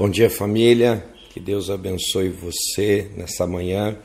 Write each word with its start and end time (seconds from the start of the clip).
Bom 0.00 0.08
dia, 0.08 0.30
família. 0.30 1.04
Que 1.28 1.38
Deus 1.38 1.68
abençoe 1.68 2.30
você 2.30 3.10
nessa 3.18 3.46
manhã. 3.46 3.98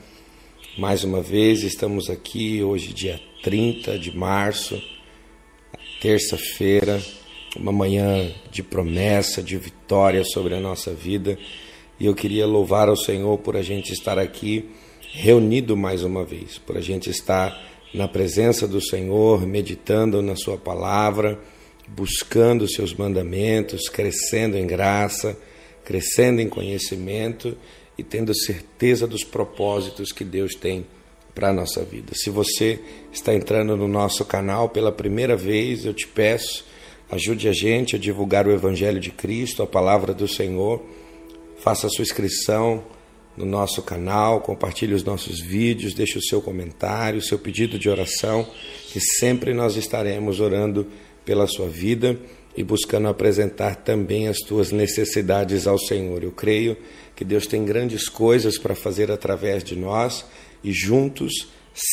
Mais 0.76 1.02
uma 1.02 1.22
vez, 1.22 1.62
estamos 1.62 2.10
aqui 2.10 2.62
hoje, 2.62 2.92
dia 2.92 3.18
30 3.42 3.98
de 3.98 4.14
março, 4.14 4.78
terça-feira, 5.98 7.02
uma 7.56 7.72
manhã 7.72 8.30
de 8.50 8.62
promessa, 8.62 9.42
de 9.42 9.56
vitória 9.56 10.22
sobre 10.22 10.54
a 10.54 10.60
nossa 10.60 10.92
vida. 10.92 11.38
E 11.98 12.04
eu 12.04 12.14
queria 12.14 12.46
louvar 12.46 12.90
ao 12.90 12.96
Senhor 12.98 13.38
por 13.38 13.56
a 13.56 13.62
gente 13.62 13.94
estar 13.94 14.18
aqui 14.18 14.68
reunido 15.14 15.78
mais 15.78 16.02
uma 16.04 16.26
vez, 16.26 16.58
por 16.58 16.76
a 16.76 16.82
gente 16.82 17.08
estar 17.08 17.58
na 17.94 18.06
presença 18.06 18.68
do 18.68 18.82
Senhor, 18.82 19.46
meditando 19.46 20.20
na 20.20 20.36
Sua 20.36 20.58
palavra, 20.58 21.40
buscando 21.88 22.70
seus 22.70 22.92
mandamentos, 22.92 23.88
crescendo 23.88 24.58
em 24.58 24.66
graça 24.66 25.34
crescendo 25.86 26.42
em 26.42 26.48
conhecimento 26.48 27.56
e 27.96 28.02
tendo 28.02 28.34
certeza 28.34 29.06
dos 29.06 29.22
propósitos 29.22 30.12
que 30.12 30.24
Deus 30.24 30.54
tem 30.54 30.84
para 31.32 31.50
a 31.50 31.52
nossa 31.52 31.82
vida. 31.84 32.12
Se 32.14 32.28
você 32.28 32.80
está 33.12 33.32
entrando 33.32 33.76
no 33.76 33.86
nosso 33.86 34.24
canal 34.24 34.68
pela 34.68 34.90
primeira 34.90 35.36
vez, 35.36 35.86
eu 35.86 35.94
te 35.94 36.06
peço, 36.08 36.66
ajude 37.08 37.48
a 37.48 37.52
gente 37.52 37.94
a 37.94 37.98
divulgar 37.98 38.48
o 38.48 38.52
Evangelho 38.52 38.98
de 38.98 39.10
Cristo, 39.10 39.62
a 39.62 39.66
palavra 39.66 40.12
do 40.12 40.26
Senhor. 40.26 40.84
Faça 41.58 41.86
a 41.86 41.90
sua 41.90 42.02
inscrição 42.02 42.82
no 43.36 43.46
nosso 43.46 43.80
canal, 43.80 44.40
compartilhe 44.40 44.92
os 44.92 45.04
nossos 45.04 45.40
vídeos, 45.40 45.94
deixe 45.94 46.18
o 46.18 46.22
seu 46.22 46.42
comentário, 46.42 47.20
o 47.20 47.22
seu 47.22 47.38
pedido 47.38 47.78
de 47.78 47.88
oração, 47.88 48.44
que 48.88 48.98
sempre 48.98 49.54
nós 49.54 49.76
estaremos 49.76 50.40
orando 50.40 50.86
pela 51.24 51.46
sua 51.46 51.68
vida 51.68 52.18
e 52.56 52.64
buscando 52.64 53.08
apresentar 53.08 53.76
também 53.76 54.28
as 54.28 54.38
tuas 54.38 54.72
necessidades 54.72 55.66
ao 55.66 55.78
Senhor. 55.78 56.24
Eu 56.24 56.32
creio 56.32 56.76
que 57.14 57.24
Deus 57.24 57.46
tem 57.46 57.64
grandes 57.64 58.08
coisas 58.08 58.58
para 58.58 58.74
fazer 58.74 59.10
através 59.10 59.62
de 59.62 59.76
nós 59.76 60.24
e 60.64 60.72
juntos 60.72 61.48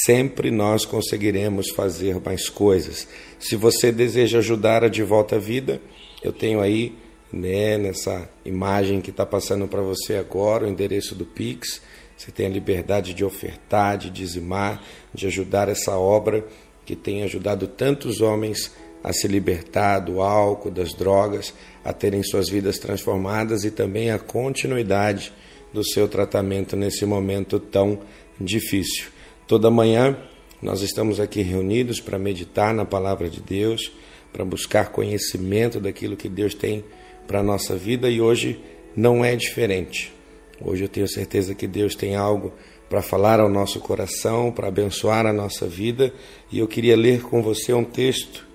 sempre 0.06 0.50
nós 0.50 0.86
conseguiremos 0.86 1.70
fazer 1.72 2.20
mais 2.22 2.48
coisas. 2.48 3.08
Se 3.38 3.56
você 3.58 3.92
deseja 3.92 4.38
ajudar 4.40 4.84
a 4.84 4.88
De 4.88 5.04
Volta 5.04 5.36
à 5.36 5.40
Vida, 5.40 5.82
eu 6.24 6.32
tenho 6.32 6.62
aí 6.62 6.96
né, 7.32 7.78
nessa 7.78 8.30
imagem 8.46 9.02
que 9.02 9.10
está 9.10 9.26
passando 9.26 9.68
para 9.68 9.82
você 9.82 10.16
agora 10.16 10.66
o 10.66 10.70
endereço 10.70 11.14
do 11.14 11.26
Pix. 11.26 11.82
Você 12.16 12.32
tem 12.32 12.46
a 12.46 12.50
liberdade 12.50 13.14
de 13.14 13.26
ofertar, 13.26 13.98
de 13.98 14.10
dizimar, 14.10 14.82
de 15.14 15.28
ajudar 15.28 15.68
essa 15.68 15.98
obra 15.98 16.46
que 16.86 16.96
tem 16.96 17.24
ajudado 17.24 17.68
tantos 17.68 18.22
homens 18.22 18.72
a 19.04 19.12
se 19.12 19.28
libertar 19.28 20.00
do 20.00 20.22
álcool, 20.22 20.72
das 20.72 20.94
drogas, 20.94 21.54
a 21.84 21.92
terem 21.92 22.24
suas 22.24 22.50
vidas 22.50 22.80
transformadas 22.80 23.66
e 23.66 23.72
também 23.72 24.10
a 24.12 24.18
continuidade 24.18 25.34
do 25.74 25.84
seu 25.84 26.08
tratamento 26.08 26.76
nesse 26.76 27.06
momento 27.06 27.60
tão 27.60 28.00
difícil. 28.40 29.08
Toda 29.46 29.70
manhã 29.70 30.18
nós 30.62 30.82
estamos 30.82 31.20
aqui 31.20 31.42
reunidos 31.42 32.00
para 32.00 32.18
meditar 32.18 32.74
na 32.74 32.86
palavra 32.86 33.30
de 33.30 33.42
Deus, 33.42 33.92
para 34.32 34.46
buscar 34.46 34.90
conhecimento 34.92 35.80
daquilo 35.80 36.16
que 36.16 36.30
Deus 36.30 36.54
tem 36.54 36.86
para 37.28 37.40
a 37.40 37.44
nossa 37.44 37.76
vida 37.76 38.10
e 38.10 38.22
hoje 38.22 38.60
não 38.96 39.26
é 39.26 39.36
diferente. 39.36 40.14
Hoje 40.62 40.84
eu 40.86 40.90
tenho 40.90 41.08
certeza 41.08 41.54
que 41.54 41.68
Deus 41.68 41.96
tem 41.96 42.16
algo 42.16 42.54
para 42.90 43.02
falar 43.02 43.40
ao 43.40 43.50
nosso 43.50 43.80
coração, 43.80 44.52
para 44.52 44.70
abençoar 44.70 45.26
a 45.26 45.34
nossa 45.34 45.68
vida 45.68 46.14
e 46.50 46.60
eu 46.60 46.68
queria 46.68 46.96
ler 46.96 47.24
com 47.24 47.42
você 47.42 47.74
um 47.74 47.84
texto 47.84 48.53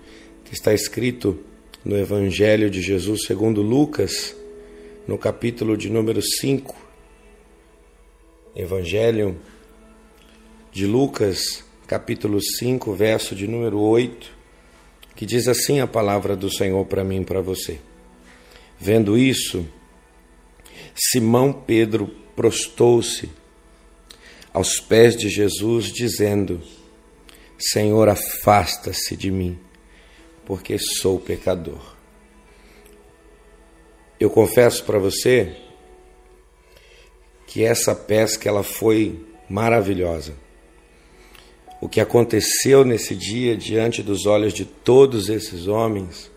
está 0.51 0.73
escrito 0.73 1.39
no 1.85 1.95
Evangelho 1.95 2.69
de 2.71 2.81
Jesus 2.81 3.25
segundo 3.25 3.61
Lucas, 3.61 4.35
no 5.07 5.17
capítulo 5.17 5.77
de 5.77 5.89
número 5.89 6.21
5. 6.21 6.75
Evangelho 8.55 9.37
de 10.71 10.87
Lucas, 10.87 11.63
capítulo 11.85 12.41
5, 12.41 12.93
verso 12.95 13.35
de 13.35 13.47
número 13.47 13.79
8, 13.79 14.31
que 15.15 15.25
diz 15.25 15.47
assim 15.47 15.81
a 15.81 15.87
palavra 15.87 16.35
do 16.35 16.51
Senhor 16.51 16.83
para 16.85 17.03
mim 17.03 17.21
e 17.21 17.25
para 17.25 17.41
você. 17.41 17.79
Vendo 18.79 19.17
isso, 19.17 19.65
Simão 20.95 21.53
Pedro 21.53 22.07
prostou-se 22.35 23.29
aos 24.51 24.79
pés 24.79 25.15
de 25.15 25.29
Jesus, 25.29 25.93
dizendo: 25.93 26.59
Senhor, 27.57 28.09
afasta-se 28.09 29.15
de 29.15 29.29
mim 29.29 29.68
porque 30.49 30.79
sou 30.79 31.19
pecador. 31.19 31.95
Eu 34.19 34.31
confesso 34.31 34.83
para 34.83 34.97
você 34.97 35.55
que 37.45 37.63
essa 37.63 37.93
pesca 37.93 38.49
ela 38.49 38.63
foi 38.63 39.23
maravilhosa. 39.47 40.33
O 41.79 41.87
que 41.87 42.01
aconteceu 42.01 42.83
nesse 42.83 43.15
dia 43.15 43.55
diante 43.55 44.01
dos 44.01 44.25
olhos 44.25 44.51
de 44.51 44.65
todos 44.65 45.29
esses 45.29 45.67
homens 45.67 46.31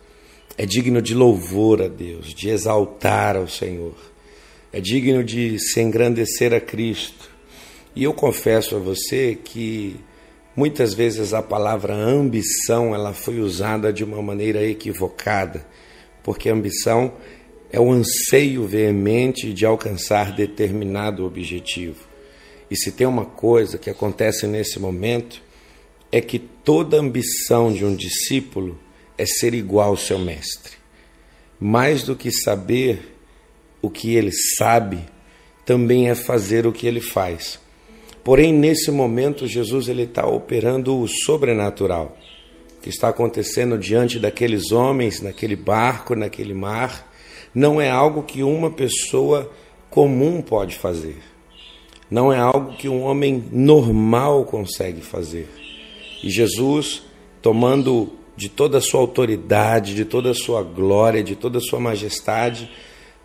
é 0.58 0.66
digno 0.66 1.00
de 1.00 1.14
louvor 1.14 1.80
a 1.80 1.88
Deus, 1.88 2.34
de 2.34 2.50
exaltar 2.50 3.34
ao 3.34 3.48
Senhor. 3.48 3.96
É 4.70 4.78
digno 4.78 5.24
de 5.24 5.58
se 5.58 5.80
engrandecer 5.80 6.52
a 6.52 6.60
Cristo. 6.60 7.30
E 7.96 8.04
eu 8.04 8.12
confesso 8.12 8.76
a 8.76 8.78
você 8.78 9.38
que 9.42 9.96
Muitas 10.54 10.92
vezes 10.92 11.32
a 11.32 11.40
palavra 11.40 11.94
ambição 11.94 12.94
ela 12.94 13.14
foi 13.14 13.40
usada 13.40 13.90
de 13.90 14.04
uma 14.04 14.20
maneira 14.20 14.62
equivocada, 14.62 15.66
porque 16.22 16.50
ambição 16.50 17.14
é 17.70 17.80
o 17.80 17.90
anseio 17.90 18.66
veemente 18.66 19.50
de 19.54 19.64
alcançar 19.64 20.36
determinado 20.36 21.24
objetivo. 21.24 22.06
E 22.70 22.76
se 22.76 22.92
tem 22.92 23.06
uma 23.06 23.24
coisa 23.24 23.78
que 23.78 23.88
acontece 23.88 24.46
nesse 24.46 24.78
momento, 24.78 25.42
é 26.10 26.20
que 26.20 26.38
toda 26.38 27.00
ambição 27.00 27.72
de 27.72 27.86
um 27.86 27.96
discípulo 27.96 28.78
é 29.16 29.24
ser 29.24 29.54
igual 29.54 29.88
ao 29.88 29.96
seu 29.96 30.18
mestre. 30.18 30.72
Mais 31.58 32.02
do 32.02 32.14
que 32.14 32.30
saber 32.30 33.16
o 33.80 33.88
que 33.88 34.14
ele 34.14 34.32
sabe, 34.58 34.98
também 35.64 36.10
é 36.10 36.14
fazer 36.14 36.66
o 36.66 36.72
que 36.72 36.86
ele 36.86 37.00
faz. 37.00 37.58
Porém, 38.24 38.52
nesse 38.52 38.90
momento, 38.90 39.46
Jesus 39.46 39.88
ele 39.88 40.02
está 40.02 40.26
operando 40.26 40.98
o 41.00 41.08
sobrenatural 41.08 42.16
que 42.82 42.88
está 42.88 43.08
acontecendo 43.08 43.78
diante 43.78 44.18
daqueles 44.18 44.72
homens, 44.72 45.20
naquele 45.20 45.54
barco, 45.54 46.16
naquele 46.16 46.52
mar, 46.52 47.08
não 47.54 47.80
é 47.80 47.88
algo 47.88 48.24
que 48.24 48.42
uma 48.42 48.70
pessoa 48.70 49.50
comum 49.88 50.42
pode 50.42 50.76
fazer. 50.76 51.18
Não 52.10 52.32
é 52.32 52.38
algo 52.38 52.76
que 52.76 52.88
um 52.88 53.02
homem 53.02 53.44
normal 53.52 54.44
consegue 54.44 55.00
fazer. 55.00 55.48
E 56.22 56.28
Jesus, 56.28 57.04
tomando 57.40 58.12
de 58.36 58.48
toda 58.48 58.78
a 58.78 58.80
sua 58.80 59.00
autoridade, 59.00 59.94
de 59.94 60.04
toda 60.04 60.30
a 60.30 60.34
sua 60.34 60.62
glória, 60.62 61.22
de 61.22 61.36
toda 61.36 61.58
a 61.58 61.62
sua 61.62 61.78
majestade, 61.78 62.68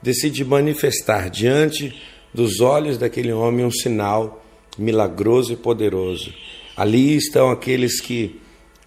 decide 0.02 0.46
manifestar 0.46 1.30
diante 1.30 2.00
dos 2.34 2.60
olhos 2.60 2.98
daquele 2.98 3.34
homem 3.34 3.66
um 3.66 3.72
sinal 3.72 4.44
milagroso 4.78 5.54
e 5.54 5.56
poderoso. 5.56 6.34
Ali 6.76 7.16
estão 7.16 7.50
aqueles 7.50 8.00
que 8.00 8.40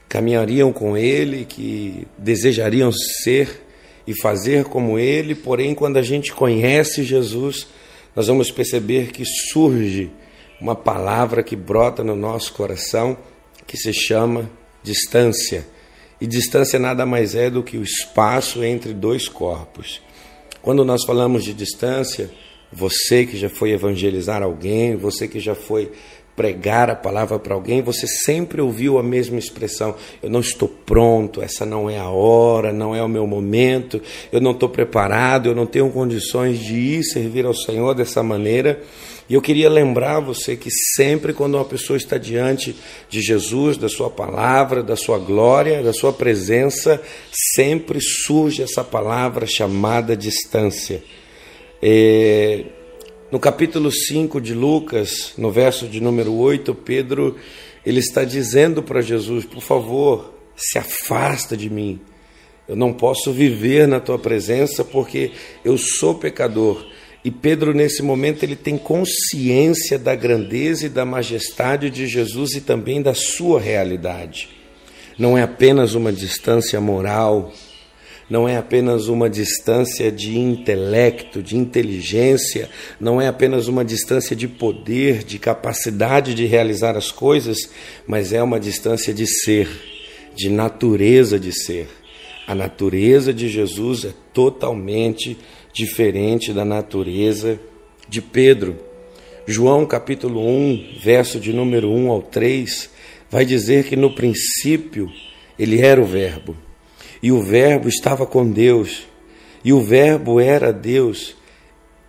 caminhariam 0.09 0.73
com 0.73 0.97
ele, 0.97 1.45
que 1.45 2.07
desejariam 2.19 2.91
ser 2.93 3.63
e 4.07 4.21
fazer 4.21 4.65
como 4.65 4.99
ele, 4.99 5.35
porém, 5.35 5.75
quando 5.75 5.97
a 5.97 6.03
gente 6.03 6.33
conhece 6.33 7.03
Jesus, 7.05 7.69
nós 8.15 8.27
vamos 8.27 8.51
perceber 8.51 9.13
que 9.13 9.25
surge 9.25 10.11
uma 10.61 10.75
palavra 10.75 11.43
que 11.43 11.57
brota 11.57 12.03
no 12.03 12.17
nosso 12.17 12.53
coração 12.53 13.17
que 13.67 13.77
se 13.77 13.93
chama 13.93 14.51
distância. 14.83 15.67
E 16.21 16.27
distância 16.27 16.79
nada 16.79 17.07
mais 17.07 17.35
é 17.35 17.49
do 17.49 17.63
que 17.63 17.79
o 17.79 17.83
espaço 17.83 18.63
entre 18.65 18.93
dois 18.93 19.29
corpos. 19.29 20.03
Quando 20.61 20.85
nós 20.85 21.05
falamos 21.05 21.45
de 21.45 21.55
distância, 21.55 22.31
você 22.73 23.27
que 23.27 23.37
já 23.37 23.49
foi 23.49 23.73
evangelizar 23.73 24.43
alguém, 24.43 24.97
você 24.97 25.27
que 25.27 25.41
já 25.41 25.55
foi 25.55 25.91
pregar 26.37 26.89
a 26.89 26.97
palavra 26.97 27.39
para 27.39 27.55
alguém, 27.55 27.83
você 27.83 28.07
sempre 28.07 28.63
ouviu 28.63 28.99
a 28.99 29.03
mesma 29.03 29.39
expressão: 29.39 29.95
eu 30.23 30.31
não 30.31 30.41
estou 30.41 30.69
pronto, 30.69 31.43
essa 31.43 31.67
não 31.67 31.91
é 31.91 31.99
a 31.99 32.09
hora, 32.09 32.73
não 32.73 32.95
é 32.95 33.03
o 33.03 33.09
meu 33.09 33.27
momento, 33.27 34.01
eu 34.33 34.41
não 34.41 34.53
estou 34.53 34.69
preparado, 34.69 35.49
eu 35.51 35.55
não 35.55 35.67
tenho 35.67 35.91
condições 35.91 36.59
de 36.59 36.75
ir 36.75 37.05
servir 37.05 37.45
ao 37.45 37.55
Senhor 37.55 37.95
dessa 37.95 38.23
maneira. 38.23 38.81
E 39.29 39.35
eu 39.35 39.43
queria 39.43 39.69
lembrar 39.69 40.19
você 40.19 40.57
que 40.57 40.71
sempre 40.97 41.33
quando 41.33 41.55
uma 41.57 41.65
pessoa 41.65 41.97
está 41.97 42.19
diante 42.19 42.75
de 43.09 43.21
Jesus, 43.21 43.77
da 43.77 43.89
sua 43.89 44.11
palavra, 44.11 44.83
da 44.83 44.97
sua 44.97 45.19
glória, 45.19 45.83
da 45.83 45.93
sua 45.93 46.13
presença, 46.13 47.01
sempre 47.55 48.01
surge 48.01 48.63
essa 48.63 48.83
palavra 48.83 49.47
chamada 49.47 50.17
distância. 50.17 51.01
É, 51.83 52.65
no 53.31 53.39
capítulo 53.39 53.91
5 53.91 54.41
de 54.41 54.53
Lucas, 54.53 55.33
no 55.39 55.51
verso 55.51 55.89
de 55.89 56.01
número 56.01 56.35
8, 56.35 56.75
Pedro 56.75 57.37
ele 57.85 58.01
está 58.01 58.25
dizendo 58.25 58.83
para 58.83 59.01
Jesus: 59.01 59.45
por 59.45 59.63
favor, 59.63 60.35
se 60.57 60.79
afasta 60.79 61.57
de 61.57 61.71
mim. 61.71 62.01
Eu 62.69 62.77
não 62.77 62.93
posso 62.93 63.33
viver 63.33 63.89
na 63.89 63.99
tua 63.99 64.19
presença 64.19 64.85
porque 64.85 65.33
eu 65.65 65.77
sou 65.79 66.15
pecador. 66.15 66.87
E 67.25 67.31
Pedro, 67.31 67.75
nesse 67.75 68.03
momento, 68.03 68.43
ele 68.43 68.57
tem 68.57 68.79
consciência 68.79 69.99
da 69.99 70.15
grandeza 70.15 70.87
e 70.87 70.89
da 70.89 71.05
majestade 71.05 71.91
de 71.91 72.07
Jesus 72.07 72.53
e 72.53 72.61
também 72.61 73.03
da 73.03 73.13
sua 73.13 73.61
realidade. 73.61 74.49
Não 75.19 75.37
é 75.37 75.43
apenas 75.43 75.95
uma 75.95 76.13
distância 76.13 76.81
moral, 76.81 77.53
não 78.31 78.49
é 78.49 78.57
apenas 78.57 79.09
uma 79.09 79.29
distância 79.29 80.11
de 80.11 80.39
intelecto, 80.39 81.43
de 81.43 81.57
inteligência, 81.57 82.71
não 83.01 83.21
é 83.21 83.27
apenas 83.27 83.67
uma 83.67 83.85
distância 83.85 84.37
de 84.37 84.47
poder, 84.47 85.25
de 85.25 85.37
capacidade 85.37 86.33
de 86.33 86.47
realizar 86.47 86.97
as 86.97 87.11
coisas, 87.11 87.59
mas 88.07 88.33
é 88.33 88.41
uma 88.41 88.61
distância 88.61 89.13
de 89.13 89.27
ser, 89.27 89.69
de 90.37 90.49
natureza 90.49 91.41
de 91.41 91.53
ser. 91.53 91.89
A 92.47 92.55
natureza 92.55 93.35
de 93.35 93.49
Jesus 93.49 94.05
é 94.05 94.13
totalmente 94.33 95.37
diferente 95.73 96.53
da 96.53 96.65
natureza 96.65 97.59
de 98.09 98.23
Pedro. 98.23 98.77
João 99.45 99.85
capítulo 99.85 100.47
1, 100.47 100.99
verso 101.03 101.41
de 101.41 101.53
número 101.53 101.91
1 101.91 102.11
ao 102.11 102.23
3, 102.23 102.91
vai 103.29 103.45
dizer 103.45 103.87
que 103.87 103.97
no 103.97 104.15
princípio 104.15 105.11
ele 105.59 105.81
era 105.81 106.01
o 106.01 106.05
Verbo, 106.05 106.57
e 107.23 107.31
o 107.31 107.43
Verbo 107.43 107.89
estava 107.89 108.27
com 108.27 108.51
Deus, 108.51 109.07
e 109.65 109.73
o 109.73 109.81
Verbo 109.81 110.41
era 110.41 110.73
Deus. 110.73 111.37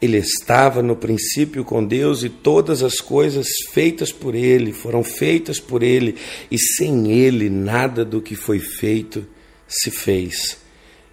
Ele 0.01 0.17
estava 0.17 0.81
no 0.81 0.95
princípio 0.95 1.63
com 1.63 1.85
Deus 1.85 2.23
e 2.23 2.29
todas 2.29 2.81
as 2.81 2.95
coisas 2.95 3.47
feitas 3.71 4.11
por 4.11 4.33
Ele 4.33 4.73
foram 4.73 5.03
feitas 5.03 5.59
por 5.59 5.83
Ele, 5.83 6.15
e 6.49 6.57
sem 6.57 7.11
Ele 7.11 7.49
nada 7.49 8.03
do 8.03 8.21
que 8.21 8.35
foi 8.35 8.59
feito 8.59 9.25
se 9.67 9.91
fez. 9.91 10.61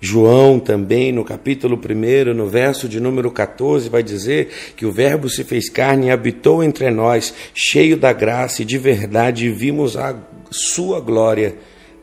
João 0.01 0.61
também, 0.61 1.11
no 1.13 1.25
capítulo 1.25 1.77
1, 1.77 2.33
no 2.33 2.47
verso 2.47 2.89
de 2.89 3.01
número 3.01 3.31
14, 3.33 3.89
vai 3.89 4.03
dizer 4.03 4.49
que 4.77 4.87
o 4.87 4.93
Verbo 4.93 5.29
se 5.29 5.43
fez 5.43 5.69
carne 5.69 6.07
e 6.07 6.11
habitou 6.11 6.63
entre 6.63 6.89
nós, 6.91 7.35
cheio 7.53 7.97
da 7.97 8.13
graça 8.13 8.63
e 8.63 8.65
de 8.65 8.79
verdade, 8.79 9.47
e 9.47 9.51
vimos 9.51 9.97
a 9.97 10.17
sua 10.51 11.01
glória, 11.01 11.57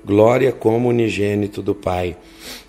glória 0.06 0.52
como 0.52 0.90
unigênito 0.90 1.62
do 1.62 1.74
Pai. 1.74 2.16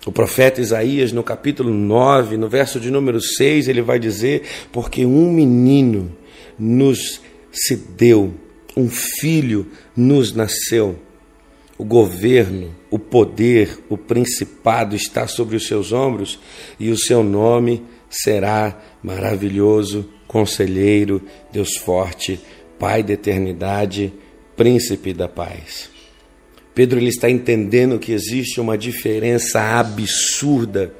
O 0.05 0.11
profeta 0.11 0.59
Isaías, 0.59 1.11
no 1.11 1.23
capítulo 1.23 1.73
9, 1.73 2.37
no 2.37 2.49
verso 2.49 2.79
de 2.79 2.89
número 2.89 3.21
6, 3.21 3.67
ele 3.67 3.81
vai 3.81 3.99
dizer: 3.99 4.43
Porque 4.71 5.05
um 5.05 5.31
menino 5.31 6.11
nos 6.57 7.21
se 7.51 7.75
deu, 7.75 8.33
um 8.75 8.89
filho 8.89 9.67
nos 9.95 10.33
nasceu 10.33 10.97
o 11.77 11.85
governo, 11.85 12.75
o 12.89 12.97
poder, 12.97 13.77
o 13.87 13.97
principado 13.97 14.95
está 14.95 15.27
sobre 15.27 15.55
os 15.55 15.67
seus 15.67 15.93
ombros 15.93 16.39
e 16.79 16.89
o 16.89 16.97
seu 16.97 17.23
nome 17.23 17.83
será 18.09 18.81
maravilhoso, 19.03 20.09
conselheiro, 20.27 21.21
Deus 21.51 21.77
forte, 21.77 22.39
Pai 22.79 23.01
da 23.01 23.13
eternidade, 23.13 24.13
príncipe 24.55 25.11
da 25.11 25.27
paz. 25.27 25.96
Pedro 26.77 26.99
ele 26.99 27.09
está 27.09 27.27
entendendo 27.27 27.97
que 27.97 28.11
existe 28.11 28.61
uma 28.61 28.77
diferença 28.77 29.79
absurda 29.79 30.93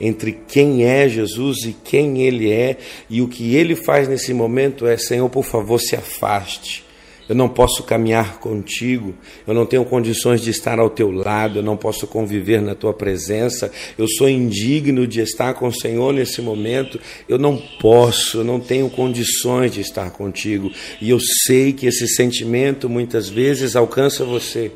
entre 0.00 0.30
quem 0.46 0.84
é 0.84 1.08
Jesus 1.08 1.64
e 1.64 1.72
quem 1.72 2.22
ele 2.22 2.52
é, 2.52 2.76
e 3.10 3.20
o 3.20 3.26
que 3.26 3.56
ele 3.56 3.74
faz 3.74 4.06
nesse 4.06 4.32
momento 4.32 4.86
é: 4.86 4.96
Senhor, 4.96 5.28
por 5.28 5.44
favor, 5.44 5.80
se 5.80 5.96
afaste. 5.96 6.84
Eu 7.28 7.34
não 7.34 7.48
posso 7.48 7.82
caminhar 7.82 8.38
contigo, 8.38 9.12
eu 9.44 9.52
não 9.52 9.66
tenho 9.66 9.84
condições 9.84 10.40
de 10.40 10.50
estar 10.50 10.78
ao 10.78 10.88
teu 10.88 11.10
lado, 11.10 11.58
eu 11.58 11.62
não 11.64 11.76
posso 11.76 12.06
conviver 12.06 12.62
na 12.62 12.76
tua 12.76 12.94
presença, 12.94 13.72
eu 13.98 14.06
sou 14.06 14.28
indigno 14.28 15.04
de 15.04 15.20
estar 15.20 15.54
com 15.54 15.66
o 15.66 15.74
Senhor 15.74 16.12
nesse 16.12 16.40
momento, 16.40 17.00
eu 17.28 17.38
não 17.38 17.60
posso, 17.80 18.38
eu 18.38 18.44
não 18.44 18.60
tenho 18.60 18.88
condições 18.88 19.72
de 19.72 19.80
estar 19.80 20.12
contigo. 20.12 20.70
E 21.00 21.10
eu 21.10 21.18
sei 21.18 21.72
que 21.72 21.86
esse 21.86 22.06
sentimento 22.06 22.88
muitas 22.88 23.28
vezes 23.28 23.74
alcança 23.74 24.24
você, 24.24 24.70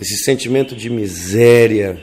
esse 0.00 0.24
sentimento 0.24 0.74
de 0.74 0.90
miséria, 0.90 2.00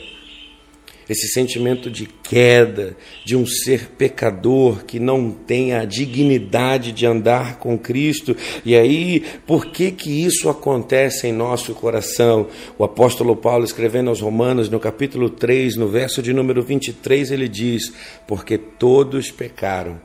esse 1.12 1.28
sentimento 1.28 1.92
de 1.92 2.06
queda, 2.06 2.96
de 3.26 3.36
um 3.36 3.46
ser 3.46 3.88
pecador 3.98 4.86
que 4.86 4.98
não 4.98 5.30
tem 5.30 5.74
a 5.74 5.84
dignidade 5.84 6.94
de 6.94 7.06
andar 7.06 7.60
com 7.60 7.78
Cristo. 7.78 8.36
E 8.64 8.76
aí, 8.76 9.22
por 9.46 9.66
que 9.66 9.92
que 9.92 10.24
isso 10.26 10.48
acontece 10.48 11.28
em 11.28 11.34
nosso 11.34 11.74
coração? 11.74 12.48
O 12.78 12.84
apóstolo 12.86 13.36
Paulo 13.36 13.66
escrevendo 13.66 14.10
aos 14.10 14.22
Romanos 14.22 14.70
no 14.70 14.80
capítulo 14.80 15.30
3, 15.30 15.76
no 15.76 15.90
verso 15.90 16.22
de 16.22 16.32
número 16.32 16.64
23, 16.64 17.32
ele 17.32 17.50
diz: 17.50 17.92
"Porque 18.26 18.58
todos 18.58 19.30
pecaram 19.32 20.00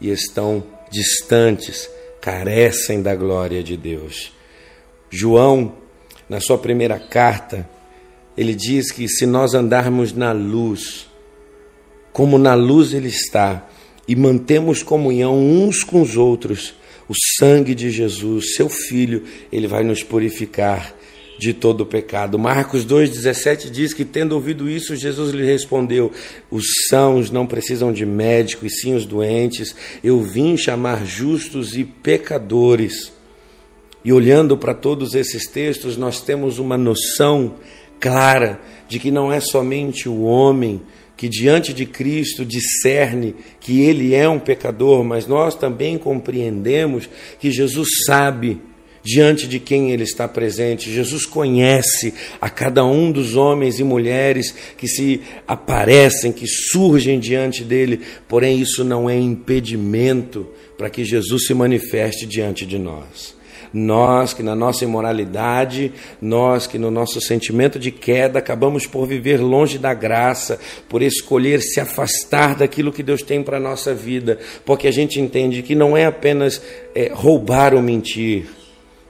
e 0.00 0.10
estão 0.10 0.62
distantes, 0.92 1.90
carecem 2.20 3.02
da 3.02 3.16
glória 3.16 3.64
de 3.64 3.76
Deus." 3.76 4.32
João, 5.10 5.85
na 6.28 6.40
sua 6.40 6.58
primeira 6.58 6.98
carta, 6.98 7.68
ele 8.36 8.54
diz 8.54 8.90
que 8.90 9.08
se 9.08 9.26
nós 9.26 9.54
andarmos 9.54 10.12
na 10.12 10.32
luz, 10.32 11.08
como 12.12 12.38
na 12.38 12.54
luz 12.54 12.92
ele 12.92 13.08
está, 13.08 13.68
e 14.06 14.14
mantemos 14.14 14.82
comunhão 14.82 15.38
uns 15.38 15.82
com 15.82 16.02
os 16.02 16.16
outros, 16.16 16.74
o 17.08 17.14
sangue 17.38 17.74
de 17.74 17.90
Jesus, 17.90 18.54
seu 18.54 18.68
Filho, 18.68 19.24
ele 19.50 19.66
vai 19.66 19.84
nos 19.84 20.02
purificar 20.02 20.94
de 21.38 21.52
todo 21.52 21.82
o 21.82 21.86
pecado. 21.86 22.38
Marcos 22.38 22.84
2,17 22.84 23.70
diz 23.70 23.92
que, 23.92 24.04
tendo 24.04 24.32
ouvido 24.32 24.68
isso, 24.68 24.96
Jesus 24.96 25.32
lhe 25.32 25.44
respondeu: 25.44 26.10
Os 26.50 26.64
sãos 26.88 27.30
não 27.30 27.46
precisam 27.46 27.92
de 27.92 28.06
médico, 28.06 28.66
e 28.66 28.70
sim 28.70 28.94
os 28.94 29.04
doentes. 29.04 29.74
Eu 30.02 30.20
vim 30.22 30.56
chamar 30.56 31.06
justos 31.06 31.76
e 31.76 31.84
pecadores. 31.84 33.12
E 34.06 34.12
olhando 34.12 34.56
para 34.56 34.72
todos 34.72 35.16
esses 35.16 35.48
textos, 35.48 35.96
nós 35.96 36.20
temos 36.20 36.60
uma 36.60 36.78
noção 36.78 37.56
clara 37.98 38.60
de 38.88 39.00
que 39.00 39.10
não 39.10 39.32
é 39.32 39.40
somente 39.40 40.08
o 40.08 40.22
homem 40.22 40.80
que 41.16 41.28
diante 41.28 41.72
de 41.72 41.84
Cristo 41.84 42.44
discerne 42.44 43.34
que 43.58 43.80
ele 43.80 44.14
é 44.14 44.28
um 44.28 44.38
pecador, 44.38 45.02
mas 45.02 45.26
nós 45.26 45.56
também 45.56 45.98
compreendemos 45.98 47.08
que 47.40 47.50
Jesus 47.50 47.88
sabe 48.06 48.60
diante 49.02 49.48
de 49.48 49.58
quem 49.58 49.90
ele 49.90 50.04
está 50.04 50.28
presente. 50.28 50.88
Jesus 50.88 51.26
conhece 51.26 52.14
a 52.40 52.48
cada 52.48 52.84
um 52.84 53.10
dos 53.10 53.34
homens 53.34 53.80
e 53.80 53.82
mulheres 53.82 54.54
que 54.78 54.86
se 54.86 55.20
aparecem, 55.48 56.30
que 56.30 56.46
surgem 56.46 57.18
diante 57.18 57.64
dele, 57.64 58.02
porém 58.28 58.60
isso 58.60 58.84
não 58.84 59.10
é 59.10 59.18
impedimento 59.18 60.46
para 60.78 60.88
que 60.88 61.04
Jesus 61.04 61.48
se 61.48 61.54
manifeste 61.54 62.24
diante 62.24 62.64
de 62.64 62.78
nós. 62.78 63.34
Nós 63.72 64.32
que 64.32 64.42
na 64.42 64.54
nossa 64.54 64.84
imoralidade, 64.84 65.92
nós 66.20 66.66
que 66.66 66.78
no 66.78 66.90
nosso 66.90 67.20
sentimento 67.20 67.78
de 67.78 67.90
queda 67.90 68.38
acabamos 68.38 68.86
por 68.86 69.06
viver 69.06 69.38
longe 69.38 69.78
da 69.78 69.92
graça, 69.92 70.58
por 70.88 71.02
escolher 71.02 71.60
se 71.60 71.80
afastar 71.80 72.54
daquilo 72.56 72.92
que 72.92 73.02
Deus 73.02 73.22
tem 73.22 73.42
para 73.42 73.58
a 73.58 73.60
nossa 73.60 73.94
vida, 73.94 74.38
porque 74.64 74.88
a 74.88 74.92
gente 74.92 75.20
entende 75.20 75.62
que 75.62 75.74
não 75.74 75.96
é 75.96 76.06
apenas 76.06 76.60
é, 76.94 77.10
roubar 77.12 77.74
ou 77.74 77.82
mentir, 77.82 78.46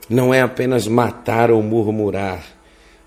não 0.09 0.33
é 0.33 0.41
apenas 0.41 0.87
matar 0.87 1.51
ou 1.51 1.63
murmurar, 1.63 2.45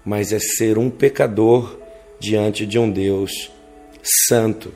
mas 0.05 0.31
é 0.31 0.39
ser 0.39 0.77
um 0.77 0.89
pecador 0.89 1.77
diante 2.19 2.65
de 2.65 2.77
um 2.77 2.89
Deus 2.89 3.51
santo. 4.27 4.71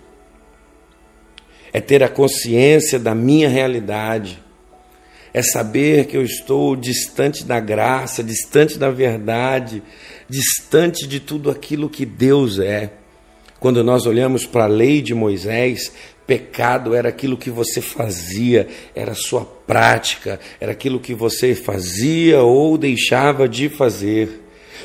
É 1.72 1.82
ter 1.82 2.03
a 2.03 2.10
consciência 2.10 3.00
da 3.00 3.15
minha 3.15 3.50
realidade 3.50 4.43
é 5.34 5.42
saber 5.42 6.06
que 6.06 6.16
eu 6.16 6.24
estou 6.24 6.75
distante 6.75 7.44
da 7.44 7.60
graça, 7.60 8.24
distante 8.24 8.78
da 8.78 8.92
verdade, 8.92 9.82
distante 10.30 11.08
de 11.08 11.20
tudo 11.20 11.50
aquilo 11.50 11.90
que 11.90 12.06
Deus 12.06 12.60
é. 12.60 12.92
Quando 13.60 13.84
nós 13.84 14.06
olhamos 14.06 14.46
para 14.46 14.66
a 14.66 14.68
lei 14.68 15.02
de 15.02 15.16
Moisés, 15.16 15.92
pecado 16.28 16.94
era 16.94 17.10
aquilo 17.10 17.36
que 17.36 17.50
você 17.50 17.82
fazia, 17.82 18.68
era 18.94 19.16
sua 19.16 19.44
prática, 19.44 20.40
era 20.60 20.72
aquilo 20.72 21.00
que 21.00 21.16
você 21.16 21.56
fazia 21.56 22.42
ou 22.42 22.78
deixava 22.78 23.50
de 23.50 23.70
fazer. 23.70 24.42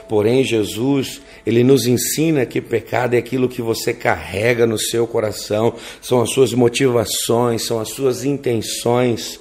Porém, 0.08 0.42
Jesus, 0.44 1.20
ele 1.44 1.62
nos 1.62 1.86
ensina 1.86 2.46
que 2.46 2.60
pecado 2.60 3.14
é 3.14 3.18
aquilo 3.18 3.48
que 3.48 3.60
você 3.60 3.92
carrega 3.92 4.66
no 4.66 4.78
seu 4.78 5.06
coração, 5.06 5.74
são 6.00 6.22
as 6.22 6.30
suas 6.30 6.54
motivações, 6.54 7.66
são 7.66 7.78
as 7.78 7.90
suas 7.90 8.24
intenções 8.24 9.40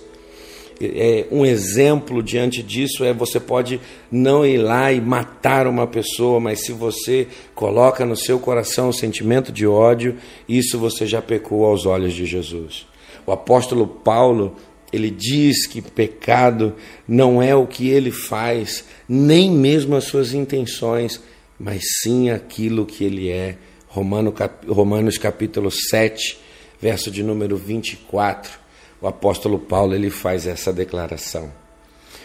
é, 0.79 1.25
um 1.31 1.46
exemplo 1.46 2.22
diante 2.22 2.62
disso 2.62 3.03
é 3.03 3.12
você 3.12 3.39
pode 3.39 3.79
não 4.12 4.46
ir 4.46 4.57
lá 4.57 4.91
e 4.91 5.01
matar 5.01 5.67
uma 5.67 5.88
pessoa, 5.88 6.39
mas 6.39 6.65
se 6.65 6.72
você 6.72 7.27
coloca 7.55 8.05
no 8.05 8.15
seu 8.15 8.39
coração 8.39 8.89
o 8.89 8.93
sentimento 8.93 9.51
de 9.51 9.65
ódio, 9.65 10.15
isso 10.48 10.77
você 10.77 11.05
já 11.05 11.22
pecou 11.22 11.65
aos 11.65 11.86
olhos 11.86 12.13
de 12.13 12.25
Jesus. 12.25 12.86
O 13.25 13.31
apóstolo 13.31 13.88
Paulo, 13.88 14.55
ele 14.93 15.10
diz 15.10 15.65
que 15.65 15.81
pecado 15.81 16.75
não 17.07 17.41
é 17.41 17.55
o 17.55 17.65
que 17.65 17.89
ele 17.89 18.12
faz, 18.12 18.86
nem 19.10 19.50
mesmo 19.50 19.96
as 19.96 20.05
suas 20.05 20.34
intenções. 20.34 21.22
mas 21.60 21.81
sim 22.03 22.29
aquilo 22.29 22.86
que 22.86 23.03
ele 23.03 23.29
é. 23.29 23.57
Romanos 23.88 25.17
capítulo 25.17 25.72
7, 25.72 26.38
verso 26.79 27.10
de 27.10 27.24
número 27.24 27.57
24, 27.57 28.60
o 29.01 29.08
apóstolo 29.08 29.60
Paulo 29.60 29.94
ele 29.94 30.10
faz 30.10 30.48
essa 30.48 30.74
declaração. 30.74 31.51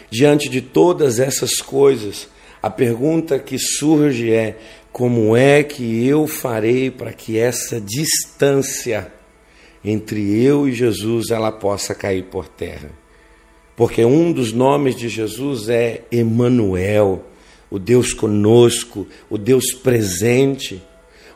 Diante 0.09 0.49
de 0.49 0.61
todas 0.61 1.19
essas 1.19 1.61
coisas, 1.61 2.27
a 2.61 2.69
pergunta 2.69 3.39
que 3.39 3.57
surge 3.57 4.31
é: 4.31 4.57
como 4.91 5.35
é 5.35 5.63
que 5.63 6.05
eu 6.07 6.27
farei 6.27 6.91
para 6.91 7.11
que 7.11 7.37
essa 7.37 7.81
distância 7.81 9.11
entre 9.83 10.41
eu 10.43 10.67
e 10.67 10.73
Jesus 10.73 11.29
ela 11.29 11.51
possa 11.51 11.93
cair 11.93 12.23
por 12.25 12.47
terra? 12.47 12.91
Porque 13.75 14.05
um 14.05 14.31
dos 14.31 14.53
nomes 14.53 14.95
de 14.95 15.09
Jesus 15.09 15.67
é 15.67 16.03
Emanuel, 16.11 17.25
o 17.69 17.79
Deus 17.79 18.13
conosco, 18.13 19.07
o 19.29 19.37
Deus 19.37 19.73
presente. 19.73 20.81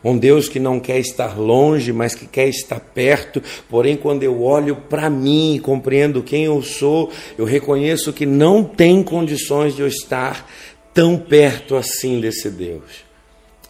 Um 0.04 0.16
Deus 0.16 0.48
que 0.48 0.60
não 0.60 0.78
quer 0.78 0.98
estar 0.98 1.38
longe, 1.38 1.92
mas 1.92 2.14
que 2.14 2.26
quer 2.26 2.48
estar 2.48 2.80
perto. 2.80 3.42
Porém, 3.68 3.96
quando 3.96 4.22
eu 4.22 4.42
olho 4.42 4.76
para 4.76 5.10
mim 5.10 5.56
e 5.56 5.60
compreendo 5.60 6.22
quem 6.22 6.44
eu 6.44 6.62
sou, 6.62 7.10
eu 7.36 7.44
reconheço 7.44 8.12
que 8.12 8.24
não 8.26 8.62
tem 8.62 9.02
condições 9.02 9.74
de 9.74 9.82
eu 9.82 9.88
estar 9.88 10.48
tão 10.94 11.16
perto 11.16 11.76
assim 11.76 12.20
desse 12.20 12.50
Deus. 12.50 13.06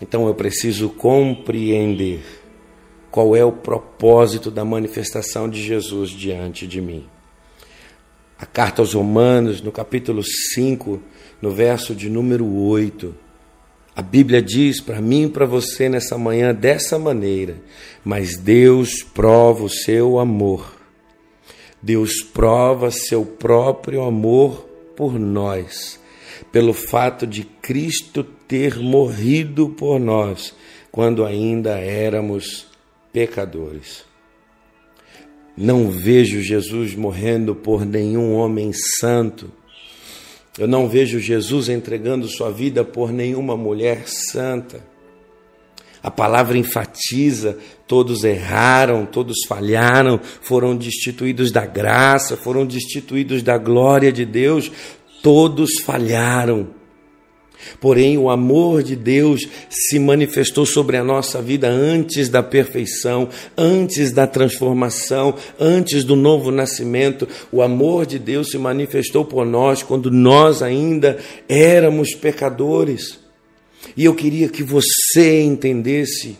Então 0.00 0.26
eu 0.26 0.34
preciso 0.34 0.90
compreender 0.90 2.20
qual 3.10 3.34
é 3.34 3.44
o 3.44 3.52
propósito 3.52 4.50
da 4.50 4.64
manifestação 4.64 5.48
de 5.48 5.62
Jesus 5.62 6.10
diante 6.10 6.66
de 6.66 6.80
mim. 6.80 7.04
A 8.38 8.46
carta 8.46 8.80
aos 8.80 8.94
Romanos, 8.94 9.60
no 9.60 9.72
capítulo 9.72 10.22
5, 10.22 11.02
no 11.42 11.50
verso 11.50 11.94
de 11.94 12.08
número 12.08 12.46
8, 12.46 13.14
a 13.98 14.02
Bíblia 14.02 14.40
diz 14.40 14.80
para 14.80 15.00
mim 15.00 15.24
e 15.24 15.28
para 15.28 15.44
você 15.44 15.88
nessa 15.88 16.16
manhã 16.16 16.54
dessa 16.54 17.00
maneira: 17.00 17.56
Mas 18.04 18.36
Deus 18.36 19.02
prova 19.02 19.64
o 19.64 19.68
seu 19.68 20.20
amor. 20.20 20.72
Deus 21.82 22.22
prova 22.22 22.92
seu 22.92 23.26
próprio 23.26 24.04
amor 24.04 24.68
por 24.94 25.18
nós, 25.18 25.98
pelo 26.52 26.72
fato 26.72 27.26
de 27.26 27.42
Cristo 27.42 28.22
ter 28.22 28.78
morrido 28.78 29.70
por 29.70 29.98
nós 29.98 30.54
quando 30.92 31.24
ainda 31.24 31.76
éramos 31.76 32.68
pecadores. 33.12 34.04
Não 35.56 35.90
vejo 35.90 36.40
Jesus 36.40 36.94
morrendo 36.94 37.52
por 37.52 37.84
nenhum 37.84 38.34
homem 38.34 38.70
santo 39.00 39.57
eu 40.58 40.66
não 40.66 40.88
vejo 40.88 41.20
Jesus 41.20 41.68
entregando 41.68 42.26
sua 42.26 42.50
vida 42.50 42.84
por 42.84 43.12
nenhuma 43.12 43.56
mulher 43.56 44.08
santa. 44.08 44.80
A 46.02 46.10
palavra 46.10 46.58
enfatiza: 46.58 47.58
todos 47.86 48.24
erraram, 48.24 49.06
todos 49.06 49.38
falharam, 49.46 50.18
foram 50.42 50.76
destituídos 50.76 51.52
da 51.52 51.64
graça, 51.64 52.36
foram 52.36 52.66
destituídos 52.66 53.42
da 53.42 53.56
glória 53.56 54.10
de 54.10 54.24
Deus, 54.24 54.70
todos 55.22 55.80
falharam. 55.80 56.77
Porém, 57.80 58.16
o 58.18 58.30
amor 58.30 58.82
de 58.82 58.96
Deus 58.96 59.48
se 59.68 59.98
manifestou 59.98 60.64
sobre 60.64 60.96
a 60.96 61.04
nossa 61.04 61.40
vida 61.40 61.68
antes 61.68 62.28
da 62.28 62.42
perfeição, 62.42 63.28
antes 63.56 64.12
da 64.12 64.26
transformação, 64.26 65.34
antes 65.58 66.04
do 66.04 66.16
novo 66.16 66.50
nascimento. 66.50 67.28
O 67.52 67.62
amor 67.62 68.06
de 68.06 68.18
Deus 68.18 68.50
se 68.50 68.58
manifestou 68.58 69.24
por 69.24 69.44
nós 69.44 69.82
quando 69.82 70.10
nós 70.10 70.62
ainda 70.62 71.18
éramos 71.48 72.14
pecadores. 72.14 73.18
E 73.96 74.04
eu 74.04 74.14
queria 74.14 74.48
que 74.48 74.62
você 74.62 75.40
entendesse 75.40 76.36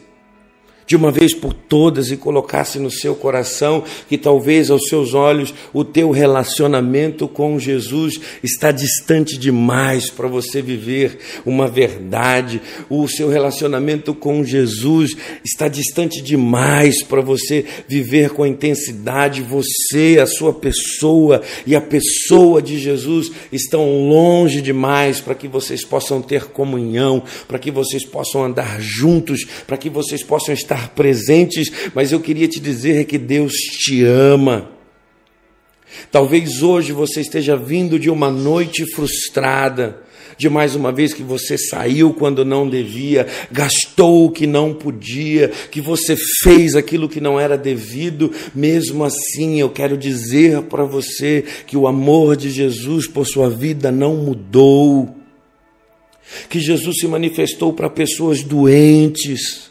de 0.88 0.96
uma 0.96 1.12
vez 1.12 1.34
por 1.34 1.52
todas 1.52 2.10
e 2.10 2.16
colocasse 2.16 2.78
no 2.78 2.90
seu 2.90 3.14
coração 3.14 3.84
que 4.08 4.16
talvez 4.16 4.70
aos 4.70 4.88
seus 4.88 5.12
olhos 5.12 5.52
o 5.74 5.84
teu 5.84 6.10
relacionamento 6.10 7.28
com 7.28 7.58
Jesus 7.58 8.18
está 8.42 8.72
distante 8.72 9.36
demais 9.36 10.08
para 10.08 10.26
você 10.26 10.62
viver 10.62 11.18
uma 11.44 11.68
verdade. 11.68 12.62
O 12.88 13.06
seu 13.06 13.28
relacionamento 13.28 14.14
com 14.14 14.42
Jesus 14.42 15.14
está 15.44 15.68
distante 15.68 16.22
demais 16.22 17.02
para 17.02 17.20
você 17.20 17.66
viver 17.86 18.30
com 18.30 18.46
intensidade. 18.46 19.42
Você, 19.42 20.18
a 20.18 20.26
sua 20.26 20.54
pessoa 20.54 21.42
e 21.66 21.76
a 21.76 21.82
pessoa 21.82 22.62
de 22.62 22.78
Jesus 22.78 23.30
estão 23.52 24.08
longe 24.08 24.62
demais 24.62 25.20
para 25.20 25.34
que 25.34 25.48
vocês 25.48 25.84
possam 25.84 26.22
ter 26.22 26.46
comunhão, 26.46 27.22
para 27.46 27.58
que 27.58 27.70
vocês 27.70 28.06
possam 28.06 28.42
andar 28.42 28.80
juntos, 28.80 29.44
para 29.66 29.76
que 29.76 29.90
vocês 29.90 30.22
possam 30.22 30.54
estar 30.54 30.77
estar 30.78 30.88
presentes, 30.90 31.70
mas 31.94 32.12
eu 32.12 32.20
queria 32.20 32.48
te 32.48 32.60
dizer 32.60 33.04
que 33.04 33.18
Deus 33.18 33.52
te 33.52 34.04
ama. 34.04 34.70
Talvez 36.10 36.62
hoje 36.62 36.92
você 36.92 37.20
esteja 37.20 37.56
vindo 37.56 37.98
de 37.98 38.10
uma 38.10 38.30
noite 38.30 38.84
frustrada, 38.94 40.02
de 40.36 40.48
mais 40.48 40.76
uma 40.76 40.92
vez 40.92 41.12
que 41.12 41.22
você 41.22 41.58
saiu 41.58 42.14
quando 42.14 42.44
não 42.44 42.68
devia, 42.68 43.26
gastou 43.50 44.26
o 44.26 44.30
que 44.30 44.46
não 44.46 44.72
podia, 44.72 45.48
que 45.70 45.80
você 45.80 46.16
fez 46.42 46.76
aquilo 46.76 47.08
que 47.08 47.20
não 47.20 47.40
era 47.40 47.58
devido, 47.58 48.32
mesmo 48.54 49.02
assim 49.02 49.60
eu 49.60 49.68
quero 49.68 49.96
dizer 49.96 50.62
para 50.62 50.84
você 50.84 51.44
que 51.66 51.76
o 51.76 51.88
amor 51.88 52.36
de 52.36 52.50
Jesus 52.50 53.08
por 53.08 53.26
sua 53.26 53.50
vida 53.50 53.90
não 53.90 54.14
mudou. 54.16 55.16
Que 56.48 56.60
Jesus 56.60 56.98
se 57.00 57.08
manifestou 57.08 57.72
para 57.72 57.88
pessoas 57.88 58.42
doentes, 58.42 59.68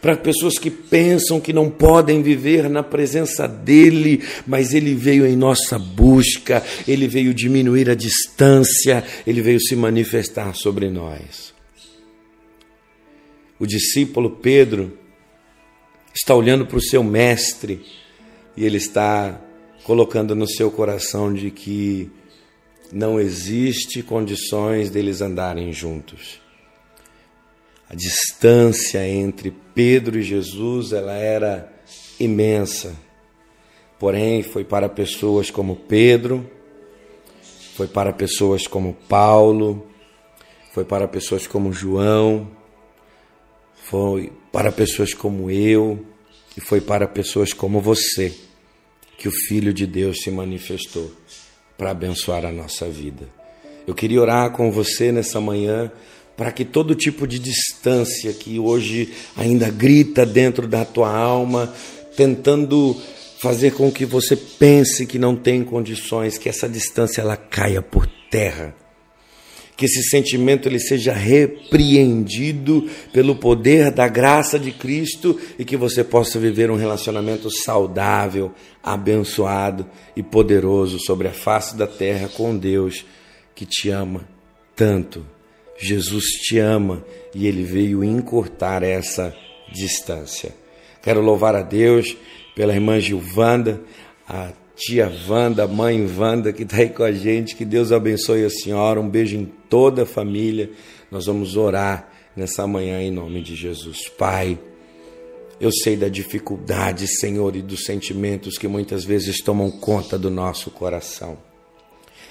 para 0.00 0.16
pessoas 0.16 0.58
que 0.58 0.70
pensam 0.70 1.40
que 1.40 1.52
não 1.52 1.70
podem 1.70 2.22
viver 2.22 2.68
na 2.68 2.82
presença 2.82 3.46
dele, 3.46 4.22
mas 4.46 4.72
ele 4.74 4.94
veio 4.94 5.26
em 5.26 5.36
nossa 5.36 5.78
busca, 5.78 6.62
ele 6.86 7.06
veio 7.06 7.34
diminuir 7.34 7.90
a 7.90 7.94
distância, 7.94 9.04
ele 9.26 9.42
veio 9.42 9.60
se 9.60 9.76
manifestar 9.76 10.54
sobre 10.54 10.88
nós. 10.90 11.52
O 13.58 13.66
discípulo 13.66 14.30
Pedro 14.30 14.98
está 16.14 16.34
olhando 16.34 16.66
para 16.66 16.78
o 16.78 16.82
seu 16.82 17.04
mestre 17.04 17.80
e 18.56 18.64
ele 18.64 18.76
está 18.76 19.40
colocando 19.84 20.34
no 20.34 20.48
seu 20.48 20.70
coração 20.70 21.32
de 21.32 21.50
que 21.50 22.10
não 22.92 23.18
existe 23.18 24.02
condições 24.02 24.90
deles 24.90 25.20
andarem 25.20 25.72
juntos. 25.72 26.41
A 27.92 27.94
distância 27.94 29.06
entre 29.06 29.50
Pedro 29.74 30.18
e 30.18 30.22
Jesus 30.22 30.94
ela 30.94 31.12
era 31.12 31.70
imensa. 32.18 32.96
Porém, 33.98 34.42
foi 34.42 34.64
para 34.64 34.88
pessoas 34.88 35.50
como 35.50 35.76
Pedro, 35.76 36.50
foi 37.76 37.86
para 37.86 38.10
pessoas 38.10 38.66
como 38.66 38.94
Paulo, 38.94 39.86
foi 40.72 40.86
para 40.86 41.06
pessoas 41.06 41.46
como 41.46 41.70
João, 41.70 42.50
foi 43.74 44.32
para 44.50 44.72
pessoas 44.72 45.12
como 45.12 45.50
eu 45.50 46.02
e 46.56 46.62
foi 46.62 46.80
para 46.80 47.06
pessoas 47.06 47.52
como 47.52 47.78
você 47.78 48.34
que 49.18 49.28
o 49.28 49.32
Filho 49.46 49.72
de 49.74 49.86
Deus 49.86 50.22
se 50.22 50.30
manifestou 50.30 51.12
para 51.76 51.90
abençoar 51.90 52.46
a 52.46 52.50
nossa 52.50 52.88
vida. 52.88 53.28
Eu 53.86 53.94
queria 53.94 54.22
orar 54.22 54.50
com 54.52 54.72
você 54.72 55.12
nessa 55.12 55.42
manhã 55.42 55.92
para 56.36 56.50
que 56.50 56.64
todo 56.64 56.94
tipo 56.94 57.26
de 57.26 57.38
distância 57.38 58.32
que 58.32 58.58
hoje 58.58 59.12
ainda 59.36 59.70
grita 59.70 60.24
dentro 60.24 60.66
da 60.66 60.84
tua 60.84 61.10
alma, 61.10 61.72
tentando 62.16 62.96
fazer 63.38 63.72
com 63.72 63.90
que 63.90 64.04
você 64.04 64.36
pense 64.36 65.04
que 65.04 65.18
não 65.18 65.34
tem 65.34 65.64
condições, 65.64 66.38
que 66.38 66.48
essa 66.48 66.68
distância 66.68 67.20
ela 67.20 67.36
caia 67.36 67.82
por 67.82 68.06
terra. 68.30 68.74
Que 69.76 69.86
esse 69.86 70.02
sentimento 70.04 70.68
ele 70.68 70.78
seja 70.78 71.12
repreendido 71.12 72.88
pelo 73.12 73.34
poder 73.34 73.90
da 73.90 74.06
graça 74.06 74.58
de 74.58 74.70
Cristo 74.70 75.38
e 75.58 75.64
que 75.64 75.76
você 75.76 76.04
possa 76.04 76.38
viver 76.38 76.70
um 76.70 76.76
relacionamento 76.76 77.50
saudável, 77.50 78.52
abençoado 78.82 79.86
e 80.14 80.22
poderoso 80.22 81.00
sobre 81.00 81.26
a 81.26 81.32
face 81.32 81.76
da 81.76 81.86
terra 81.86 82.28
com 82.28 82.56
Deus 82.56 83.04
que 83.54 83.66
te 83.66 83.90
ama 83.90 84.28
tanto 84.76 85.26
Jesus 85.78 86.24
te 86.42 86.58
ama 86.58 87.04
e 87.34 87.46
ele 87.46 87.64
veio 87.64 88.04
encurtar 88.04 88.82
essa 88.82 89.34
distância. 89.72 90.54
Quero 91.02 91.20
louvar 91.20 91.54
a 91.54 91.62
Deus 91.62 92.16
pela 92.54 92.74
irmã 92.74 93.00
Gilvanda, 93.00 93.80
a 94.28 94.52
tia 94.76 95.12
Wanda, 95.28 95.64
a 95.64 95.68
mãe 95.68 96.06
Wanda 96.06 96.52
que 96.52 96.62
está 96.62 96.78
aí 96.78 96.90
com 96.90 97.02
a 97.02 97.12
gente. 97.12 97.56
Que 97.56 97.64
Deus 97.64 97.92
abençoe 97.92 98.44
a 98.44 98.50
senhora. 98.50 99.00
Um 99.00 99.08
beijo 99.08 99.36
em 99.36 99.44
toda 99.68 100.02
a 100.02 100.06
família. 100.06 100.70
Nós 101.10 101.26
vamos 101.26 101.56
orar 101.56 102.08
nessa 102.36 102.66
manhã 102.66 103.00
em 103.00 103.10
nome 103.10 103.42
de 103.42 103.54
Jesus. 103.54 104.08
Pai, 104.08 104.58
eu 105.60 105.70
sei 105.70 105.96
da 105.96 106.08
dificuldade, 106.08 107.06
Senhor, 107.06 107.54
e 107.54 107.62
dos 107.62 107.84
sentimentos 107.84 108.58
que 108.58 108.66
muitas 108.66 109.04
vezes 109.04 109.40
tomam 109.40 109.70
conta 109.70 110.18
do 110.18 110.30
nosso 110.30 110.70
coração. 110.70 111.51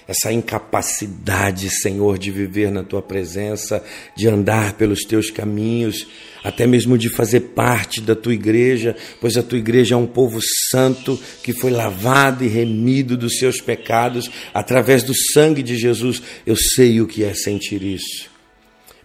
Essa 0.07 0.31
incapacidade, 0.31 1.69
Senhor, 1.69 2.17
de 2.17 2.31
viver 2.31 2.71
na 2.71 2.83
tua 2.83 3.01
presença, 3.01 3.83
de 4.15 4.27
andar 4.27 4.73
pelos 4.73 5.01
teus 5.01 5.29
caminhos, 5.29 6.07
até 6.43 6.65
mesmo 6.65 6.97
de 6.97 7.09
fazer 7.09 7.41
parte 7.55 8.01
da 8.01 8.15
tua 8.15 8.33
igreja, 8.33 8.95
pois 9.19 9.37
a 9.37 9.43
tua 9.43 9.57
igreja 9.57 9.95
é 9.95 9.97
um 9.97 10.07
povo 10.07 10.39
santo 10.69 11.19
que 11.43 11.53
foi 11.53 11.71
lavado 11.71 12.43
e 12.43 12.47
remido 12.47 13.15
dos 13.15 13.37
seus 13.37 13.61
pecados 13.61 14.29
através 14.53 15.03
do 15.03 15.13
sangue 15.33 15.61
de 15.61 15.77
Jesus. 15.77 16.21
Eu 16.45 16.55
sei 16.55 16.99
o 16.99 17.07
que 17.07 17.23
é 17.23 17.33
sentir 17.33 17.83
isso. 17.83 18.29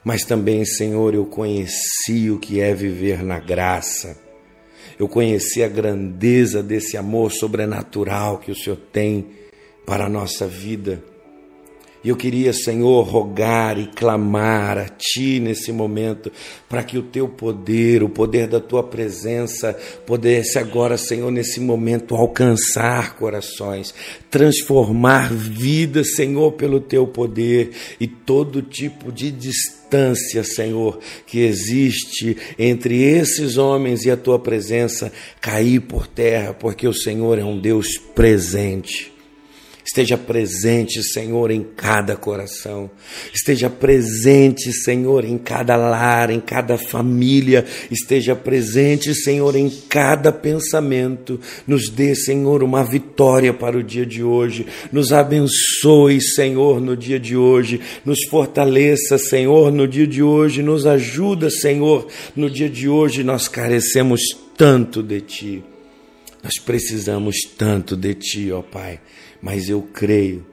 Mas 0.02 0.22
também, 0.22 0.64
Senhor, 0.64 1.14
eu 1.14 1.26
conheci 1.26 2.30
o 2.30 2.38
que 2.38 2.60
é 2.60 2.72
viver 2.72 3.22
na 3.22 3.38
graça. 3.38 4.16
Eu 4.98 5.08
conheci 5.08 5.62
a 5.62 5.68
grandeza 5.68 6.62
desse 6.62 6.96
amor 6.96 7.32
sobrenatural 7.32 8.38
que 8.38 8.50
o 8.50 8.56
Senhor 8.56 8.78
tem 8.92 9.26
para 9.86 10.06
a 10.06 10.10
nossa 10.10 10.46
vida. 10.46 11.02
E 12.06 12.08
eu 12.08 12.14
queria, 12.14 12.52
Senhor, 12.52 13.02
rogar 13.02 13.80
e 13.80 13.86
clamar 13.86 14.78
a 14.78 14.88
Ti 14.88 15.40
nesse 15.40 15.72
momento, 15.72 16.30
para 16.68 16.84
que 16.84 16.96
o 16.96 17.02
Teu 17.02 17.28
poder, 17.28 18.00
o 18.04 18.08
poder 18.08 18.46
da 18.46 18.60
Tua 18.60 18.84
presença, 18.84 19.76
pudesse 20.06 20.56
agora, 20.56 20.96
Senhor, 20.96 21.32
nesse 21.32 21.58
momento 21.58 22.14
alcançar 22.14 23.16
corações, 23.16 23.92
transformar 24.30 25.32
vidas, 25.32 26.14
Senhor, 26.14 26.52
pelo 26.52 26.78
Teu 26.78 27.08
poder 27.08 27.72
e 27.98 28.06
todo 28.06 28.62
tipo 28.62 29.10
de 29.10 29.32
distância, 29.32 30.44
Senhor, 30.44 31.00
que 31.26 31.40
existe 31.40 32.36
entre 32.56 33.02
esses 33.02 33.56
homens 33.56 34.04
e 34.04 34.12
a 34.12 34.16
Tua 34.16 34.38
presença, 34.38 35.10
cair 35.40 35.80
por 35.80 36.06
terra, 36.06 36.54
porque 36.54 36.86
o 36.86 36.94
Senhor 36.94 37.36
é 37.36 37.44
um 37.44 37.58
Deus 37.58 37.98
presente. 38.14 39.15
Esteja 39.86 40.18
presente, 40.18 41.00
Senhor, 41.00 41.48
em 41.48 41.62
cada 41.62 42.16
coração. 42.16 42.90
Esteja 43.32 43.70
presente, 43.70 44.72
Senhor, 44.72 45.24
em 45.24 45.38
cada 45.38 45.76
lar, 45.76 46.28
em 46.28 46.40
cada 46.40 46.76
família. 46.76 47.64
Esteja 47.88 48.34
presente, 48.34 49.14
Senhor, 49.14 49.54
em 49.54 49.70
cada 49.88 50.32
pensamento. 50.32 51.38
Nos 51.68 51.88
dê, 51.88 52.16
Senhor, 52.16 52.64
uma 52.64 52.82
vitória 52.82 53.54
para 53.54 53.78
o 53.78 53.82
dia 53.82 54.04
de 54.04 54.24
hoje. 54.24 54.66
Nos 54.90 55.12
abençoe, 55.12 56.20
Senhor, 56.20 56.80
no 56.80 56.96
dia 56.96 57.20
de 57.20 57.36
hoje. 57.36 57.80
Nos 58.04 58.24
fortaleça, 58.28 59.16
Senhor, 59.18 59.70
no 59.70 59.86
dia 59.86 60.06
de 60.06 60.20
hoje. 60.20 60.64
Nos 60.64 60.84
ajuda, 60.84 61.48
Senhor, 61.48 62.08
no 62.34 62.50
dia 62.50 62.68
de 62.68 62.88
hoje. 62.88 63.22
Nós 63.22 63.46
carecemos 63.46 64.20
tanto 64.56 65.00
de 65.00 65.20
Ti. 65.20 65.64
Nós 66.42 66.58
precisamos 66.58 67.36
tanto 67.56 67.96
de 67.96 68.14
Ti, 68.14 68.50
ó 68.50 68.62
Pai 68.62 68.98
mas 69.46 69.68
eu 69.68 69.80
creio 69.80 70.44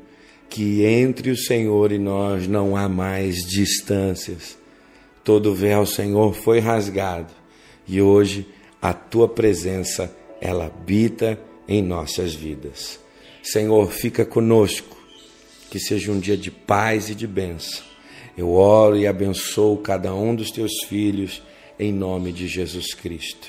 que 0.48 0.86
entre 0.86 1.32
o 1.32 1.36
Senhor 1.36 1.92
e 1.92 1.98
nós 1.98 2.48
não 2.48 2.78
há 2.78 2.88
mais 2.88 3.38
distâncias. 3.38 4.56
Todo 5.24 5.56
véu, 5.56 5.84
Senhor, 5.84 6.36
foi 6.36 6.60
rasgado 6.60 7.34
e 7.88 8.00
hoje 8.00 8.46
a 8.80 8.94
tua 8.94 9.28
presença 9.28 10.16
ela 10.40 10.68
habita 10.68 11.40
em 11.68 11.82
nossas 11.82 12.36
vidas. 12.36 13.00
Senhor, 13.42 13.92
fica 13.92 14.24
conosco, 14.24 14.96
que 15.72 15.80
seja 15.80 16.12
um 16.12 16.20
dia 16.20 16.38
de 16.38 16.52
paz 16.52 17.10
e 17.10 17.16
de 17.16 17.26
bênção. 17.26 17.84
Eu 18.38 18.52
oro 18.52 18.96
e 18.96 19.08
abençoo 19.08 19.78
cada 19.78 20.14
um 20.14 20.36
dos 20.36 20.52
teus 20.52 20.84
filhos 20.88 21.42
em 21.80 21.92
nome 21.92 22.32
de 22.32 22.48
Jesus 22.48 22.94
Cristo. 22.94 23.48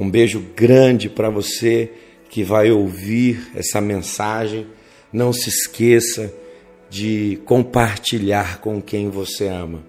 Um 0.00 0.10
beijo 0.10 0.40
grande 0.56 1.10
para 1.10 1.28
você 1.28 1.92
que 2.30 2.42
vai 2.42 2.70
ouvir 2.70 3.50
essa 3.54 3.82
mensagem 3.82 4.66
não 5.12 5.32
se 5.32 5.48
esqueça 5.48 6.32
de 6.90 7.38
compartilhar 7.44 8.60
com 8.60 8.80
quem 8.80 9.10
você 9.10 9.46
ama. 9.48 9.82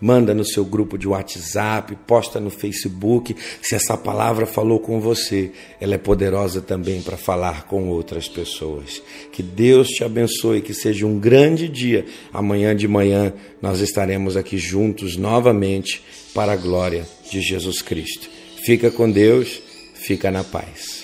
Manda 0.00 0.34
no 0.34 0.44
seu 0.44 0.64
grupo 0.64 0.98
de 0.98 1.08
WhatsApp, 1.08 1.96
posta 2.06 2.38
no 2.38 2.50
Facebook. 2.50 3.34
Se 3.62 3.74
essa 3.74 3.96
palavra 3.96 4.44
falou 4.44 4.78
com 4.78 5.00
você, 5.00 5.52
ela 5.80 5.94
é 5.94 5.98
poderosa 5.98 6.60
também 6.60 7.00
para 7.00 7.16
falar 7.16 7.66
com 7.66 7.88
outras 7.88 8.28
pessoas. 8.28 9.02
Que 9.32 9.42
Deus 9.42 9.88
te 9.88 10.04
abençoe, 10.04 10.60
que 10.60 10.74
seja 10.74 11.06
um 11.06 11.18
grande 11.18 11.68
dia. 11.68 12.04
Amanhã 12.32 12.76
de 12.76 12.86
manhã 12.86 13.32
nós 13.62 13.80
estaremos 13.80 14.36
aqui 14.36 14.58
juntos 14.58 15.16
novamente 15.16 16.02
para 16.34 16.52
a 16.52 16.56
glória 16.56 17.06
de 17.30 17.40
Jesus 17.40 17.80
Cristo. 17.80 18.28
Fica 18.62 18.90
com 18.90 19.10
Deus, 19.10 19.62
fica 19.94 20.30
na 20.30 20.44
paz. 20.44 21.03